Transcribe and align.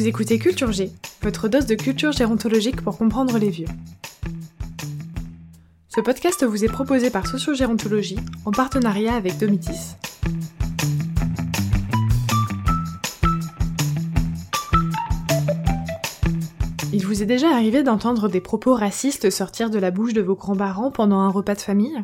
Vous 0.00 0.08
écoutez 0.08 0.38
Culture 0.38 0.72
G, 0.72 0.92
votre 1.20 1.48
dose 1.48 1.66
de 1.66 1.74
culture 1.74 2.10
gérontologique 2.10 2.80
pour 2.80 2.96
comprendre 2.96 3.36
les 3.36 3.50
vieux. 3.50 3.66
Ce 5.88 6.00
podcast 6.00 6.42
vous 6.42 6.64
est 6.64 6.72
proposé 6.72 7.10
par 7.10 7.26
Sociogérontologie 7.26 8.16
en 8.46 8.50
partenariat 8.50 9.12
avec 9.12 9.36
Domitis. 9.36 9.94
Il 16.94 17.04
vous 17.04 17.22
est 17.22 17.26
déjà 17.26 17.50
arrivé 17.50 17.82
d'entendre 17.82 18.30
des 18.30 18.40
propos 18.40 18.72
racistes 18.72 19.28
sortir 19.28 19.68
de 19.68 19.78
la 19.78 19.90
bouche 19.90 20.14
de 20.14 20.22
vos 20.22 20.34
grands-parents 20.34 20.90
pendant 20.90 21.18
un 21.18 21.28
repas 21.28 21.56
de 21.56 21.60
famille? 21.60 22.00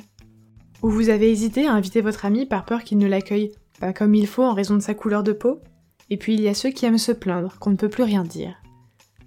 Ou 0.83 0.91
vous 0.91 1.09
avez 1.09 1.31
hésité 1.31 1.67
à 1.67 1.73
inviter 1.73 2.03
votre 2.03 2.27
ami 2.27 2.45
par 2.45 2.67
peur 2.67 2.85
qu'il 2.85 2.99
ne 2.99 3.09
l'accueille 3.09 3.53
pas 3.81 3.95
comme 3.95 4.15
il 4.15 4.27
faut 4.27 4.45
en 4.45 4.53
raison 4.53 4.75
de 4.75 4.81
sa 4.81 4.93
couleur 4.93 5.23
de 5.23 5.33
peau? 5.33 5.63
Et 6.11 6.17
puis 6.17 6.35
il 6.35 6.41
y 6.41 6.49
a 6.49 6.55
ceux 6.55 6.71
qui 6.71 6.87
aiment 6.87 6.99
se 6.99 7.13
plaindre 7.13 7.59
qu'on 7.59 7.71
ne 7.71 7.77
peut 7.77 7.89
plus 7.89 8.03
rien 8.03 8.23
dire. 8.23 8.57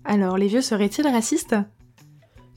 Alors 0.06 0.38
les 0.38 0.48
vieux 0.48 0.62
seraient-ils 0.62 1.08
racistes? 1.08 1.56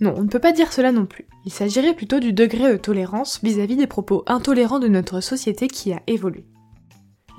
Non, 0.00 0.14
on 0.16 0.22
ne 0.22 0.28
peut 0.28 0.40
pas 0.40 0.52
dire 0.52 0.72
cela 0.72 0.90
non 0.90 1.06
plus. 1.06 1.26
Il 1.44 1.52
s'agirait 1.52 1.94
plutôt 1.94 2.18
du 2.18 2.32
degré 2.32 2.72
de 2.72 2.76
tolérance 2.76 3.40
vis-à-vis 3.42 3.76
des 3.76 3.86
propos 3.86 4.24
intolérants 4.26 4.80
de 4.80 4.88
notre 4.88 5.20
société 5.20 5.68
qui 5.68 5.92
a 5.92 6.02
évolué. 6.06 6.44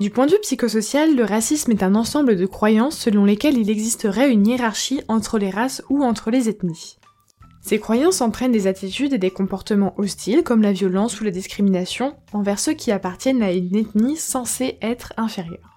Du 0.00 0.10
point 0.10 0.26
de 0.26 0.32
vue 0.32 0.40
psychosocial, 0.40 1.14
le 1.14 1.24
racisme 1.24 1.70
est 1.70 1.82
un 1.82 1.94
ensemble 1.94 2.36
de 2.36 2.46
croyances 2.46 2.98
selon 2.98 3.24
lesquelles 3.24 3.58
il 3.58 3.70
existerait 3.70 4.32
une 4.32 4.46
hiérarchie 4.46 5.02
entre 5.08 5.38
les 5.38 5.50
races 5.50 5.82
ou 5.88 6.02
entre 6.02 6.30
les 6.30 6.48
ethnies. 6.48 6.96
Ces 7.62 7.78
croyances 7.78 8.20
entraînent 8.20 8.52
des 8.52 8.66
attitudes 8.66 9.12
et 9.12 9.18
des 9.18 9.30
comportements 9.30 9.94
hostiles 9.96 10.42
comme 10.42 10.62
la 10.62 10.72
violence 10.72 11.20
ou 11.20 11.24
la 11.24 11.30
discrimination 11.30 12.14
envers 12.32 12.58
ceux 12.58 12.74
qui 12.74 12.92
appartiennent 12.92 13.42
à 13.42 13.52
une 13.52 13.76
ethnie 13.76 14.16
censée 14.16 14.78
être 14.82 15.14
inférieure. 15.16 15.73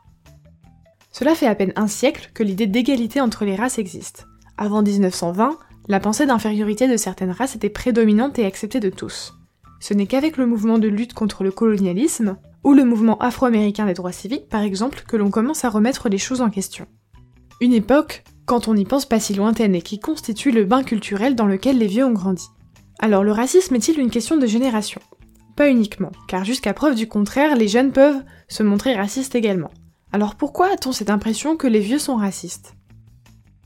Cela 1.17 1.33
fait 1.33 1.47
à 1.47 1.55
peine 1.55 1.73
un 1.75 1.87
siècle 1.87 2.29
que 2.35 2.43
l'idée 2.43 2.67
d'égalité 2.67 3.21
entre 3.21 3.43
les 3.43 3.55
races 3.55 3.79
existe. 3.79 4.27
Avant 4.55 4.83
1920, 4.83 5.57
la 5.87 5.99
pensée 5.99 6.27
d'infériorité 6.27 6.87
de 6.87 6.95
certaines 6.95 7.31
races 7.31 7.55
était 7.55 7.71
prédominante 7.71 8.37
et 8.37 8.45
acceptée 8.45 8.79
de 8.79 8.91
tous. 8.91 9.33
Ce 9.79 9.95
n'est 9.95 10.05
qu'avec 10.05 10.37
le 10.37 10.45
mouvement 10.45 10.77
de 10.77 10.87
lutte 10.87 11.15
contre 11.15 11.43
le 11.43 11.49
colonialisme, 11.49 12.37
ou 12.63 12.75
le 12.75 12.85
mouvement 12.85 13.17
afro-américain 13.17 13.87
des 13.87 13.95
droits 13.95 14.11
civiques 14.11 14.47
par 14.47 14.61
exemple, 14.61 15.05
que 15.07 15.17
l'on 15.17 15.31
commence 15.31 15.65
à 15.65 15.69
remettre 15.69 16.07
les 16.07 16.19
choses 16.19 16.41
en 16.41 16.51
question. 16.51 16.85
Une 17.61 17.73
époque, 17.73 18.23
quand 18.45 18.67
on 18.67 18.75
n'y 18.75 18.85
pense 18.85 19.07
pas 19.07 19.19
si 19.19 19.33
lointaine 19.33 19.73
et 19.73 19.81
qui 19.81 19.97
constitue 19.97 20.51
le 20.51 20.65
bain 20.65 20.83
culturel 20.83 21.33
dans 21.33 21.47
lequel 21.47 21.79
les 21.79 21.87
vieux 21.87 22.05
ont 22.05 22.13
grandi. 22.13 22.45
Alors 22.99 23.23
le 23.23 23.31
racisme 23.31 23.73
est-il 23.73 23.99
une 23.99 24.11
question 24.11 24.37
de 24.37 24.45
génération? 24.45 25.01
Pas 25.55 25.67
uniquement, 25.67 26.11
car 26.27 26.45
jusqu'à 26.45 26.75
preuve 26.75 26.93
du 26.93 27.07
contraire, 27.07 27.55
les 27.55 27.67
jeunes 27.67 27.91
peuvent 27.91 28.21
se 28.47 28.61
montrer 28.61 28.93
racistes 28.93 29.33
également. 29.33 29.71
Alors 30.13 30.35
pourquoi 30.35 30.71
a-t-on 30.71 30.91
cette 30.91 31.09
impression 31.09 31.57
que 31.57 31.67
les 31.67 31.79
vieux 31.79 31.99
sont 31.99 32.15
racistes? 32.15 32.73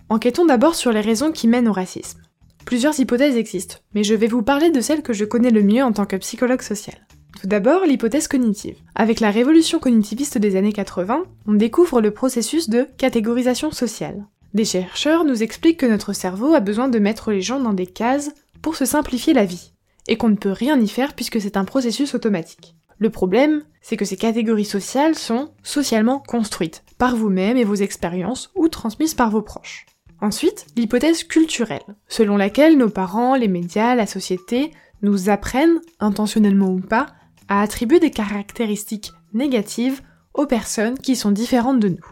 Enquêtons 0.10 0.46
d'abord 0.46 0.76
sur 0.76 0.92
les 0.92 1.02
raisons 1.02 1.32
qui 1.32 1.48
mènent 1.48 1.68
au 1.68 1.74
racisme. 1.74 2.20
Plusieurs 2.66 3.00
hypothèses 3.00 3.38
existent, 3.38 3.78
mais 3.94 4.04
je 4.04 4.16
vais 4.16 4.28
vous 4.28 4.42
parler 4.42 4.72
de 4.72 4.82
celle 4.82 5.04
que 5.04 5.14
je 5.14 5.26
connais 5.26 5.52
le 5.52 5.64
mieux 5.64 5.84
en 5.84 5.94
tant 5.94 6.06
que 6.06 6.16
psychologue 6.18 6.62
social. 6.62 7.08
Tout 7.40 7.48
d'abord, 7.48 7.86
l'hypothèse 7.86 8.28
cognitive. 8.28 8.78
Avec 8.96 9.20
la 9.20 9.32
révolution 9.32 9.80
cognitiviste 9.80 10.38
des 10.38 10.56
années 10.56 10.74
80, 10.74 11.24
on 11.48 11.54
découvre 11.54 12.02
le 12.02 12.12
processus 12.12 12.70
de 12.70 12.88
catégorisation 12.98 13.72
sociale. 13.72 14.26
Des 14.54 14.66
chercheurs 14.66 15.24
nous 15.24 15.44
expliquent 15.44 15.80
que 15.80 15.86
notre 15.86 16.14
cerveau 16.14 16.54
a 16.54 16.60
besoin 16.60 16.90
de 16.90 17.00
mettre 17.00 17.32
les 17.32 17.42
gens 17.42 17.60
dans 17.60 17.74
des 17.74 17.88
cases 17.88 18.32
pour 18.62 18.76
se 18.76 18.86
simplifier 18.86 19.34
la 19.34 19.46
vie, 19.46 19.72
et 20.08 20.18
qu'on 20.18 20.30
ne 20.30 20.36
peut 20.36 20.52
rien 20.52 20.80
y 20.80 20.88
faire 20.88 21.14
puisque 21.14 21.40
c'est 21.40 21.58
un 21.58 21.66
processus 21.66 22.14
automatique. 22.16 22.76
Le 23.02 23.10
problème, 23.10 23.64
c'est 23.82 23.98
que 23.98 24.06
ces 24.06 24.16
catégories 24.16 24.64
sociales 24.64 25.16
sont 25.16 25.50
socialement 25.64 26.20
construites, 26.20 26.84
par 27.00 27.16
vous-même 27.16 27.58
et 27.58 27.64
vos 27.64 27.74
expériences, 27.74 28.52
ou 28.54 28.68
transmises 28.68 29.16
par 29.16 29.32
vos 29.32 29.42
proches. 29.42 29.88
Ensuite, 30.22 30.68
l'hypothèse 30.76 31.24
culturelle, 31.24 31.82
selon 32.08 32.38
laquelle 32.38 32.78
nos 32.78 32.92
parents, 32.92 33.34
les 33.34 33.48
médias, 33.48 33.96
la 33.96 34.06
société 34.06 34.70
nous 35.02 35.32
apprennent, 35.32 35.82
intentionnellement 36.00 36.70
ou 36.70 36.80
pas, 36.80 37.08
à 37.48 37.62
attribuer 37.62 38.00
des 38.00 38.12
caractéristiques 38.12 39.12
négatives 39.34 40.02
aux 40.36 40.46
personnes 40.46 41.00
qui 41.00 41.16
sont 41.16 41.32
différentes 41.32 41.80
de 41.80 41.90
nous. 41.90 42.06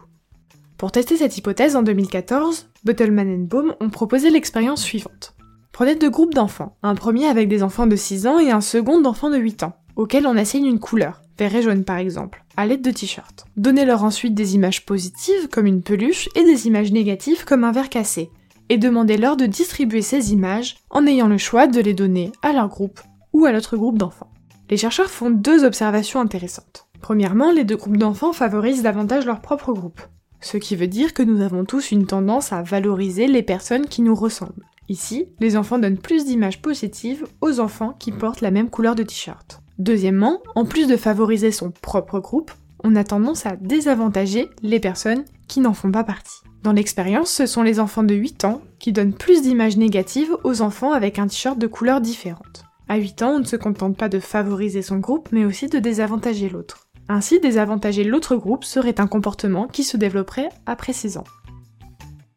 Pour 0.80 0.92
tester 0.92 1.18
cette 1.18 1.38
hypothèse, 1.38 1.76
en 1.76 1.84
2014, 1.84 2.68
Buttleman 2.84 3.30
et 3.30 3.38
Baum 3.38 3.76
ont 3.80 3.92
proposé 3.92 4.32
l'expérience 4.32 4.82
suivante. 4.82 5.36
Prenez 5.72 5.94
deux 5.94 6.10
groupes 6.10 6.34
d'enfants, 6.34 6.78
un 6.82 6.96
premier 6.96 7.28
avec 7.28 7.48
des 7.48 7.62
enfants 7.62 7.86
de 7.86 7.96
6 7.96 8.26
ans 8.26 8.40
et 8.40 8.50
un 8.50 8.60
second 8.60 9.00
d'enfants 9.00 9.30
de 9.30 9.38
8 9.38 9.64
ans, 9.64 9.76
auxquels 10.00 10.28
on 10.28 10.38
assigne 10.38 10.66
une 10.66 10.80
couleur, 10.80 11.22
vert 11.38 11.54
et 11.54 11.62
jaune 11.62 11.84
par 11.84 11.98
exemple, 11.98 12.46
à 12.56 12.66
l'aide 12.66 12.82
de 12.82 12.90
t-shirts. 12.90 13.44
Donnez-leur 13.58 14.06
ensuite 14.06 14.34
des 14.34 14.56
images 14.56 14.86
positives 14.86 15.50
comme 15.52 15.66
une 15.66 15.82
peluche 15.82 16.30
et 16.36 16.46
des 16.46 16.68
images 16.68 16.94
négatives 16.94 17.44
comme 17.44 17.66
un 17.66 17.74
verre 17.74 17.90
cassé, 17.90 18.30
et 18.70 18.78
demandez-leur 18.78 19.36
de 19.36 19.46
distribuer 19.46 20.02
ces 20.02 20.32
images 20.32 20.78
en 20.90 21.06
ayant 21.06 21.28
le 21.28 21.38
choix 21.38 21.68
de 21.68 21.82
les 21.82 21.94
donner 21.94 22.32
à 22.42 22.54
leur 22.54 22.70
groupe 22.70 23.02
ou 23.34 23.44
à 23.44 23.52
l'autre 23.52 23.76
groupe 23.76 23.98
d'enfants. 23.98 24.32
Les 24.70 24.78
chercheurs 24.78 25.10
font 25.10 25.32
deux 25.32 25.66
observations 25.66 26.22
intéressantes. 26.22 26.88
Premièrement, 27.02 27.52
les 27.52 27.66
deux 27.66 27.76
groupes 27.76 27.98
d'enfants 27.98 28.32
favorisent 28.32 28.84
davantage 28.84 29.26
leur 29.26 29.42
propre 29.42 29.74
groupe, 29.74 30.00
ce 30.40 30.56
qui 30.56 30.78
veut 30.78 30.88
dire 30.88 31.14
que 31.14 31.24
nous 31.24 31.42
avons 31.42 31.66
tous 31.66 31.92
une 31.92 32.06
tendance 32.06 32.54
à 32.54 32.62
valoriser 32.62 33.28
les 33.28 33.44
personnes 33.44 33.88
qui 33.88 34.02
nous 34.02 34.16
ressemblent. 34.16 34.66
Ici, 34.88 35.28
les 35.42 35.58
enfants 35.58 35.78
donnent 35.78 35.98
plus 35.98 36.24
d'images 36.24 36.62
positives 36.62 37.26
aux 37.42 37.60
enfants 37.60 37.98
qui 38.00 38.14
portent 38.14 38.42
la 38.42 38.50
même 38.50 38.70
couleur 38.70 38.96
de 38.96 39.04
t-shirt. 39.04 39.62
Deuxièmement, 39.80 40.42
en 40.56 40.66
plus 40.66 40.88
de 40.88 40.98
favoriser 40.98 41.52
son 41.52 41.72
propre 41.72 42.20
groupe, 42.20 42.52
on 42.84 42.98
a 42.98 43.06
tendance 43.06 43.46
à 43.46 43.56
désavantager 43.56 44.50
les 44.62 44.82
personnes 44.82 45.24
qui 45.48 45.62
n'en 45.62 45.74
font 45.74 45.92
pas 45.92 46.04
partie. 46.04 46.42
Dans 46.64 46.74
l'expérience, 46.74 47.32
ce 47.32 47.46
sont 47.46 47.64
les 47.64 47.80
enfants 47.80 48.04
de 48.04 48.14
8 48.14 48.44
ans 48.44 48.62
qui 48.80 48.92
donnent 48.92 49.14
plus 49.14 49.42
d'images 49.42 49.78
négatives 49.78 50.36
aux 50.44 50.62
enfants 50.62 50.92
avec 50.92 51.18
un 51.18 51.28
t-shirt 51.28 51.58
de 51.58 51.68
couleur 51.68 52.02
différente. 52.02 52.66
À 52.90 52.98
8 52.98 53.22
ans, 53.22 53.32
on 53.36 53.40
ne 53.40 53.46
se 53.46 53.56
contente 53.56 53.96
pas 53.96 54.10
de 54.10 54.20
favoriser 54.20 54.82
son 54.82 54.98
groupe, 54.98 55.30
mais 55.32 55.46
aussi 55.46 55.68
de 55.68 55.80
désavantager 55.80 56.50
l'autre. 56.50 56.90
Ainsi, 57.08 57.40
désavantager 57.40 58.04
l'autre 58.04 58.36
groupe 58.36 58.66
serait 58.66 59.00
un 59.00 59.08
comportement 59.08 59.68
qui 59.68 59.84
se 59.86 59.96
développerait 59.96 60.50
après 60.66 60.94
6 60.94 61.18
ans. 61.18 61.24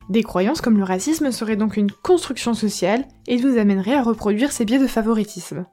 Des 0.08 0.22
croyances 0.22 0.60
comme 0.60 0.78
le 0.78 0.84
racisme 0.84 1.32
seraient 1.32 1.56
donc 1.56 1.76
une 1.76 1.90
construction 1.90 2.54
sociale 2.54 3.04
et 3.26 3.36
nous 3.36 3.58
amèneraient 3.58 3.96
à 3.96 4.02
reproduire 4.02 4.52
ces 4.52 4.64
biais 4.64 4.78
de 4.78 4.86
favoritisme. 4.86 5.66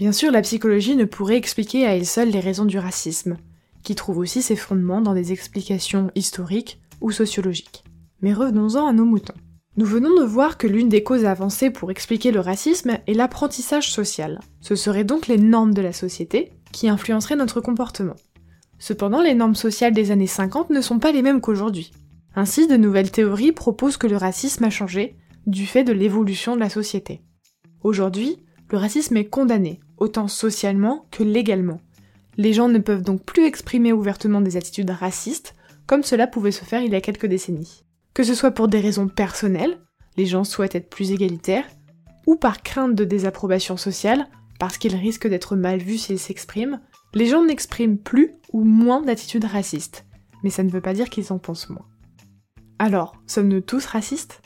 Bien 0.00 0.12
sûr, 0.12 0.32
la 0.32 0.40
psychologie 0.40 0.96
ne 0.96 1.04
pourrait 1.04 1.36
expliquer 1.36 1.84
à 1.84 1.94
elle 1.94 2.06
seule 2.06 2.30
les 2.30 2.40
raisons 2.40 2.64
du 2.64 2.78
racisme, 2.78 3.36
qui 3.82 3.94
trouve 3.94 4.16
aussi 4.16 4.40
ses 4.40 4.56
fondements 4.56 5.02
dans 5.02 5.12
des 5.12 5.30
explications 5.30 6.10
historiques 6.14 6.80
ou 7.02 7.10
sociologiques. 7.10 7.84
Mais 8.22 8.32
revenons-en 8.32 8.86
à 8.86 8.94
nos 8.94 9.04
moutons. 9.04 9.34
Nous 9.76 9.84
venons 9.84 10.18
de 10.18 10.24
voir 10.24 10.56
que 10.56 10.66
l'une 10.66 10.88
des 10.88 11.02
causes 11.02 11.26
avancées 11.26 11.68
pour 11.68 11.90
expliquer 11.90 12.32
le 12.32 12.40
racisme 12.40 12.96
est 13.06 13.12
l'apprentissage 13.12 13.92
social. 13.92 14.40
Ce 14.62 14.74
seraient 14.74 15.04
donc 15.04 15.26
les 15.26 15.36
normes 15.36 15.74
de 15.74 15.82
la 15.82 15.92
société 15.92 16.50
qui 16.72 16.88
influenceraient 16.88 17.36
notre 17.36 17.60
comportement. 17.60 18.16
Cependant, 18.78 19.20
les 19.20 19.34
normes 19.34 19.54
sociales 19.54 19.92
des 19.92 20.12
années 20.12 20.26
50 20.26 20.70
ne 20.70 20.80
sont 20.80 20.98
pas 20.98 21.12
les 21.12 21.20
mêmes 21.20 21.42
qu'aujourd'hui. 21.42 21.90
Ainsi, 22.34 22.66
de 22.66 22.78
nouvelles 22.78 23.10
théories 23.10 23.52
proposent 23.52 23.98
que 23.98 24.06
le 24.06 24.16
racisme 24.16 24.64
a 24.64 24.70
changé 24.70 25.18
du 25.46 25.66
fait 25.66 25.84
de 25.84 25.92
l'évolution 25.92 26.54
de 26.54 26.60
la 26.60 26.70
société. 26.70 27.20
Aujourd'hui, 27.82 28.38
le 28.70 28.78
racisme 28.78 29.16
est 29.16 29.28
condamné, 29.28 29.80
autant 30.00 30.28
socialement 30.28 31.06
que 31.10 31.22
légalement. 31.22 31.80
Les 32.36 32.52
gens 32.52 32.68
ne 32.68 32.78
peuvent 32.78 33.02
donc 33.02 33.24
plus 33.24 33.44
exprimer 33.44 33.92
ouvertement 33.92 34.40
des 34.40 34.56
attitudes 34.56 34.90
racistes, 34.90 35.54
comme 35.86 36.02
cela 36.02 36.26
pouvait 36.26 36.52
se 36.52 36.64
faire 36.64 36.82
il 36.82 36.92
y 36.92 36.96
a 36.96 37.00
quelques 37.00 37.26
décennies. 37.26 37.84
Que 38.14 38.24
ce 38.24 38.34
soit 38.34 38.50
pour 38.50 38.68
des 38.68 38.80
raisons 38.80 39.08
personnelles, 39.08 39.78
les 40.16 40.26
gens 40.26 40.44
souhaitent 40.44 40.74
être 40.74 40.90
plus 40.90 41.12
égalitaires, 41.12 41.68
ou 42.26 42.36
par 42.36 42.62
crainte 42.62 42.94
de 42.94 43.04
désapprobation 43.04 43.76
sociale, 43.76 44.26
parce 44.58 44.78
qu'ils 44.78 44.96
risquent 44.96 45.28
d'être 45.28 45.56
mal 45.56 45.78
vus 45.78 45.98
s'ils 45.98 46.18
s'expriment, 46.18 46.80
les 47.14 47.26
gens 47.26 47.44
n'expriment 47.44 47.98
plus 47.98 48.34
ou 48.52 48.62
moins 48.64 49.00
d'attitudes 49.02 49.44
racistes, 49.44 50.04
mais 50.42 50.50
ça 50.50 50.62
ne 50.62 50.70
veut 50.70 50.80
pas 50.80 50.94
dire 50.94 51.10
qu'ils 51.10 51.32
en 51.32 51.38
pensent 51.38 51.70
moins. 51.70 51.86
Alors, 52.78 53.14
sommes-nous 53.26 53.60
tous 53.60 53.84
racistes? 53.86 54.40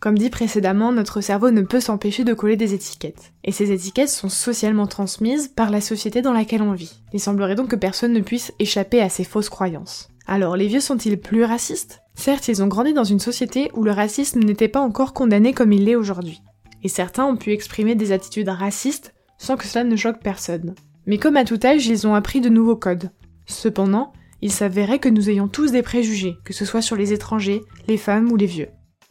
Comme 0.00 0.16
dit 0.16 0.30
précédemment, 0.30 0.92
notre 0.92 1.20
cerveau 1.20 1.50
ne 1.50 1.62
peut 1.62 1.80
s'empêcher 1.80 2.22
de 2.22 2.32
coller 2.32 2.56
des 2.56 2.72
étiquettes, 2.72 3.32
et 3.42 3.50
ces 3.50 3.72
étiquettes 3.72 4.08
sont 4.08 4.28
socialement 4.28 4.86
transmises 4.86 5.48
par 5.48 5.70
la 5.70 5.80
société 5.80 6.22
dans 6.22 6.32
laquelle 6.32 6.62
on 6.62 6.72
vit. 6.72 7.02
Il 7.12 7.18
semblerait 7.18 7.56
donc 7.56 7.68
que 7.68 7.76
personne 7.76 8.12
ne 8.12 8.20
puisse 8.20 8.52
échapper 8.60 9.00
à 9.00 9.08
ces 9.08 9.24
fausses 9.24 9.48
croyances. 9.48 10.08
Alors, 10.26 10.56
les 10.56 10.68
vieux 10.68 10.80
sont-ils 10.80 11.18
plus 11.18 11.42
racistes? 11.42 12.02
Certes, 12.14 12.46
ils 12.46 12.62
ont 12.62 12.68
grandi 12.68 12.92
dans 12.92 13.02
une 13.02 13.18
société 13.18 13.70
où 13.74 13.82
le 13.82 13.90
racisme 13.90 14.40
n'était 14.40 14.68
pas 14.68 14.80
encore 14.80 15.14
condamné 15.14 15.52
comme 15.52 15.72
il 15.72 15.84
l'est 15.84 15.96
aujourd'hui. 15.96 16.42
Et 16.84 16.88
certains 16.88 17.24
ont 17.24 17.36
pu 17.36 17.50
exprimer 17.50 17.96
des 17.96 18.12
attitudes 18.12 18.48
racistes 18.48 19.14
sans 19.36 19.56
que 19.56 19.66
cela 19.66 19.84
ne 19.84 19.96
choque 19.96 20.22
personne. 20.22 20.74
Mais 21.06 21.18
comme 21.18 21.36
à 21.36 21.44
tout 21.44 21.58
âge, 21.64 21.86
ils 21.86 22.06
ont 22.06 22.14
appris 22.14 22.40
de 22.40 22.48
nouveaux 22.48 22.76
codes. 22.76 23.10
Cependant, 23.46 24.12
il 24.42 24.52
s'avérait 24.52 24.98
que 25.00 25.08
nous 25.08 25.30
ayons 25.30 25.48
tous 25.48 25.72
des 25.72 25.82
préjugés, 25.82 26.36
que 26.44 26.52
ce 26.52 26.64
soit 26.64 26.82
sur 26.82 26.94
les 26.94 27.12
étrangers, 27.12 27.62
les 27.88 27.96
femmes 27.96 28.30
ou 28.30 28.36
les 28.36 28.46
vieux 28.46 28.68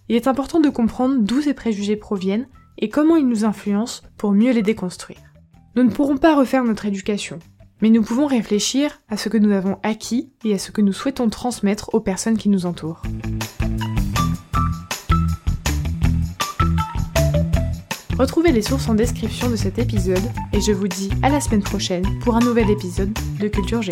il 0.10 0.16
est 0.16 0.28
important 0.28 0.60
de 0.60 0.70
comprendre 0.70 1.18
d'où 1.20 1.42
ces 1.42 1.54
préjugés 1.54 1.96
proviennent 1.96 2.48
et 2.78 2.90
comment 2.90 3.16
ils 3.16 3.28
nous 3.28 3.46
influencent 3.46 4.04
pour 4.18 4.32
mieux 4.32 4.52
les 4.52 4.62
déconstruire. 4.62 5.22
Nous 5.76 5.84
ne 5.84 5.92
pourrons 5.92 6.18
pas 6.18 6.36
refaire 6.36 6.64
notre 6.64 6.86
éducation, 6.86 7.40
mais 7.82 7.90
nous 7.90 8.02
pouvons 8.02 8.26
réfléchir 8.26 9.00
à 9.10 9.18
ce 9.18 9.30
que 9.30 9.38
nous 9.38 9.52
avons 9.52 9.78
acquis 9.84 10.32
et 10.44 10.54
à 10.54 10.58
ce 10.58 10.72
que 10.72 10.82
nous 10.82 10.94
souhaitons 10.94 11.30
transmettre 11.30 11.94
aux 11.94 12.00
personnes 12.00 12.38
qui 12.38 12.50
nous 12.50 12.66
entourent. 12.66 13.02
Retrouvez 18.18 18.52
les 18.52 18.64
sources 18.64 18.90
en 18.90 18.96
description 18.96 19.50
de 19.50 19.56
cet 19.56 19.78
épisode 19.78 20.32
et 20.52 20.60
je 20.60 20.72
vous 20.72 20.88
dis 20.88 21.12
à 21.22 21.30
la 21.30 21.40
semaine 21.40 21.62
prochaine 21.62 22.06
pour 22.22 22.36
un 22.36 22.40
nouvel 22.40 22.70
épisode 22.72 23.14
de 23.40 23.48
Culture 23.48 23.84
G. 23.84 23.92